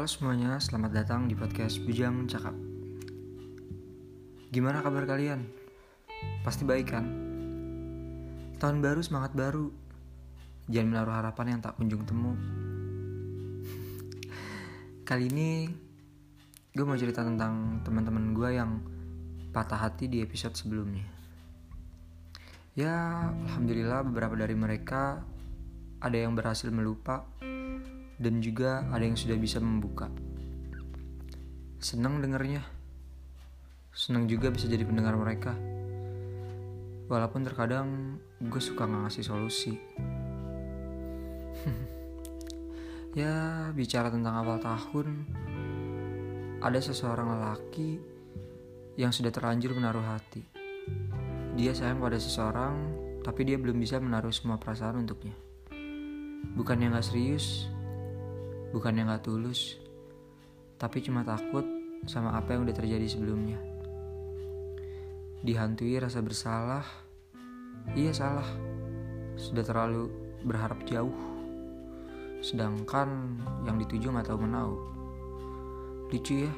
Halo 0.00 0.08
semuanya, 0.08 0.56
selamat 0.56 0.96
datang 0.96 1.28
di 1.28 1.36
podcast 1.36 1.76
Bujang 1.84 2.24
Cakap. 2.24 2.56
Gimana 4.48 4.80
kabar 4.80 5.04
kalian? 5.04 5.44
Pasti 6.40 6.64
baik 6.64 6.88
kan? 6.88 7.04
Tahun 8.56 8.80
baru 8.80 9.04
semangat 9.04 9.36
baru. 9.36 9.68
Jangan 10.72 10.88
menaruh 10.88 11.12
harapan 11.20 11.52
yang 11.52 11.60
tak 11.60 11.76
kunjung 11.76 12.08
temu. 12.08 12.32
Kali 15.04 15.28
ini 15.28 15.68
gue 16.72 16.84
mau 16.88 16.96
cerita 16.96 17.20
tentang 17.20 17.84
teman-teman 17.84 18.32
gue 18.32 18.56
yang 18.56 18.80
patah 19.52 19.84
hati 19.84 20.08
di 20.08 20.24
episode 20.24 20.56
sebelumnya. 20.56 21.04
Ya, 22.72 23.28
alhamdulillah 23.52 24.00
beberapa 24.08 24.32
dari 24.32 24.56
mereka 24.56 25.20
ada 26.00 26.16
yang 26.16 26.32
berhasil 26.32 26.72
melupa 26.72 27.28
dan 28.20 28.44
juga 28.44 28.84
ada 28.92 29.00
yang 29.00 29.16
sudah 29.16 29.40
bisa 29.40 29.56
membuka. 29.64 30.12
Senang 31.80 32.20
dengarnya. 32.20 32.60
Senang 33.96 34.28
juga 34.28 34.52
bisa 34.52 34.68
jadi 34.68 34.84
pendengar 34.84 35.16
mereka. 35.16 35.56
Walaupun 37.08 37.42
terkadang 37.42 38.20
gue 38.38 38.60
suka 38.60 38.84
ngasih 38.84 39.24
solusi. 39.24 39.80
ya, 43.20 43.66
bicara 43.72 44.12
tentang 44.12 44.36
awal 44.36 44.60
tahun, 44.60 45.24
ada 46.60 46.78
seseorang 46.78 47.40
lelaki 47.40 47.98
yang 49.00 49.10
sudah 49.10 49.32
terlanjur 49.32 49.72
menaruh 49.72 50.04
hati. 50.04 50.44
Dia 51.56 51.72
sayang 51.72 52.04
pada 52.04 52.20
seseorang, 52.20 52.76
tapi 53.24 53.48
dia 53.48 53.56
belum 53.56 53.80
bisa 53.80 53.96
menaruh 53.96 54.30
semua 54.30 54.60
perasaan 54.60 55.02
untuknya. 55.02 55.34
Bukannya 56.54 56.92
gak 56.94 57.10
serius, 57.10 57.66
bukan 58.70 58.94
yang 58.94 59.10
gak 59.10 59.26
tulus, 59.26 59.78
tapi 60.78 61.02
cuma 61.02 61.26
takut 61.26 61.66
sama 62.06 62.38
apa 62.38 62.54
yang 62.54 62.64
udah 62.64 62.76
terjadi 62.76 63.06
sebelumnya. 63.10 63.58
Dihantui 65.42 65.98
rasa 65.98 66.22
bersalah, 66.22 66.86
iya 67.98 68.14
salah, 68.14 68.46
sudah 69.34 69.64
terlalu 69.66 70.08
berharap 70.46 70.80
jauh. 70.86 71.12
Sedangkan 72.40 73.36
yang 73.66 73.76
dituju 73.76 74.14
gak 74.14 74.30
tahu 74.30 74.38
menau. 74.40 74.78
Lucu 76.08 76.46
ya, 76.46 76.52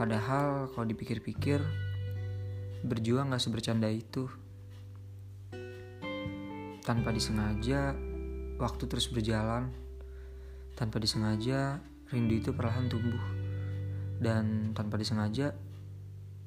padahal 0.00 0.72
kalau 0.72 0.86
dipikir-pikir, 0.88 1.60
berjuang 2.82 3.30
gak 3.30 3.44
sebercanda 3.44 3.92
itu. 3.92 4.26
Tanpa 6.84 7.12
disengaja, 7.12 7.96
waktu 8.58 8.84
terus 8.88 9.08
berjalan 9.08 9.83
tanpa 10.74 10.98
disengaja, 10.98 11.78
rindu 12.10 12.42
itu 12.42 12.50
perlahan 12.50 12.90
tumbuh. 12.90 13.22
Dan 14.18 14.74
tanpa 14.74 14.98
disengaja, 14.98 15.54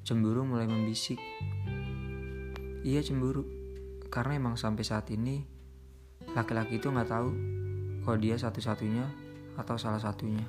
cemburu 0.04 0.44
mulai 0.44 0.68
membisik. 0.68 1.16
Iya 2.84 3.00
cemburu, 3.00 3.44
karena 4.12 4.36
emang 4.36 4.60
sampai 4.60 4.84
saat 4.84 5.08
ini, 5.08 5.44
laki-laki 6.36 6.76
itu 6.76 6.92
nggak 6.92 7.08
tahu 7.08 7.30
kalau 8.04 8.18
dia 8.20 8.36
satu-satunya 8.36 9.04
atau 9.56 9.76
salah 9.80 10.00
satunya. 10.00 10.44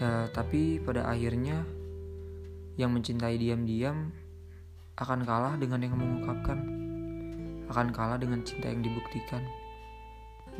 Ya, 0.00 0.28
tapi 0.32 0.80
pada 0.80 1.08
akhirnya, 1.08 1.64
yang 2.76 2.96
mencintai 2.96 3.36
diam-diam 3.36 4.12
akan 4.96 5.20
kalah 5.28 5.56
dengan 5.60 5.84
yang 5.84 5.96
mengungkapkan, 5.96 6.58
akan 7.68 7.88
kalah 7.92 8.16
dengan 8.16 8.40
cinta 8.40 8.72
yang 8.72 8.80
dibuktikan 8.80 9.44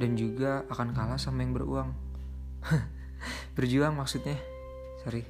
dan 0.00 0.16
juga 0.16 0.64
akan 0.72 0.96
kalah 0.96 1.20
sama 1.20 1.44
yang 1.44 1.52
beruang. 1.52 1.92
Berjuang 3.56 3.92
maksudnya, 3.92 4.40
sorry. 5.04 5.28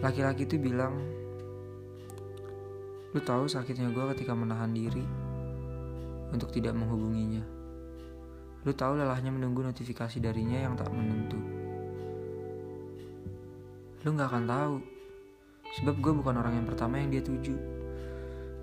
Laki-laki 0.00 0.48
itu 0.48 0.56
bilang, 0.56 0.96
lu 3.12 3.20
tahu 3.20 3.44
sakitnya 3.44 3.92
gue 3.92 4.04
ketika 4.16 4.32
menahan 4.32 4.72
diri 4.72 5.04
untuk 6.32 6.48
tidak 6.56 6.72
menghubunginya. 6.72 7.44
Lu 8.64 8.72
tahu 8.72 8.96
lelahnya 8.96 9.28
menunggu 9.28 9.60
notifikasi 9.60 10.16
darinya 10.16 10.64
yang 10.64 10.72
tak 10.72 10.88
menentu. 10.88 11.36
Lu 14.08 14.16
gak 14.16 14.32
akan 14.32 14.44
tahu, 14.48 14.76
sebab 15.76 15.94
gue 16.00 16.12
bukan 16.16 16.40
orang 16.40 16.56
yang 16.56 16.64
pertama 16.64 16.96
yang 16.96 17.12
dia 17.12 17.20
tuju. 17.20 17.52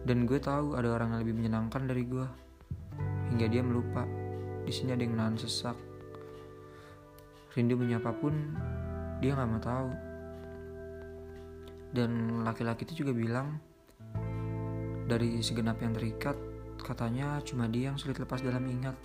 Dan 0.10 0.26
gue 0.26 0.42
tahu 0.42 0.74
ada 0.74 0.90
orang 0.90 1.14
yang 1.14 1.22
lebih 1.22 1.38
menyenangkan 1.38 1.86
dari 1.86 2.02
gue 2.02 2.47
hingga 3.38 3.54
dia 3.54 3.62
melupa. 3.62 4.02
Di 4.66 4.74
sini 4.74 4.98
ada 4.98 5.06
yang 5.06 5.14
menahan 5.14 5.38
sesak. 5.38 5.78
Rindu 7.54 7.78
menyapa 7.78 8.10
pun 8.18 8.34
dia 9.22 9.38
nggak 9.38 9.46
mau 9.46 9.62
tahu. 9.62 9.90
Dan 11.94 12.42
laki-laki 12.42 12.90
itu 12.90 13.06
juga 13.06 13.14
bilang 13.14 13.62
dari 15.06 15.38
segenap 15.38 15.78
yang 15.86 15.94
terikat 15.94 16.34
katanya 16.82 17.38
cuma 17.46 17.70
dia 17.70 17.94
yang 17.94 18.02
sulit 18.02 18.18
lepas 18.18 18.42
dalam 18.42 18.66
ingat. 18.66 18.98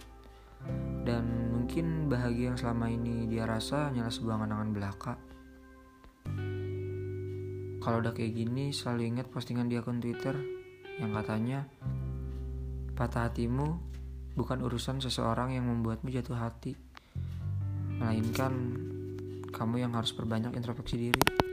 Dan 1.05 1.53
mungkin 1.53 2.09
bahagia 2.09 2.57
yang 2.57 2.59
selama 2.59 2.89
ini 2.89 3.29
dia 3.29 3.45
rasa 3.45 3.93
hanyalah 3.93 4.09
sebuah 4.09 4.49
kenangan 4.49 4.71
belaka. 4.73 5.15
Kalau 7.85 8.01
udah 8.01 8.17
kayak 8.17 8.33
gini 8.33 8.73
selalu 8.73 9.13
ingat 9.13 9.29
postingan 9.29 9.69
di 9.69 9.77
akun 9.77 10.01
Twitter 10.01 10.41
yang 10.97 11.13
katanya 11.13 11.69
patah 12.97 13.29
hatimu 13.29 13.93
bukan 14.33 14.65
urusan 14.65 14.99
seseorang 15.05 15.53
yang 15.53 15.69
membuatmu 15.69 16.09
jatuh 16.09 16.37
hati, 16.37 16.73
melainkan 18.01 18.53
kamu 19.53 19.85
yang 19.85 19.93
harus 19.93 20.17
perbanyak 20.17 20.57
introspeksi 20.57 20.97
diri. 20.97 21.52